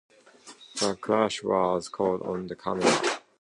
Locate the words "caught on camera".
1.87-3.19